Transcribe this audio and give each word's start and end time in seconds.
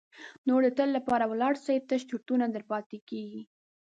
نور 0.47 0.61
د 0.65 0.69
تل 0.77 0.89
لپاره 0.97 1.25
ولاړ 1.31 1.53
سي 1.65 1.75
تش 1.89 2.01
چرتونه 2.09 2.45
در 2.49 2.63
پاتیږي. 2.71 3.41